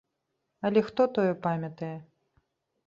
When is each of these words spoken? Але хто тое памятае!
Але 0.69 0.83
хто 0.89 1.07
тое 1.19 1.29
памятае! 1.47 1.95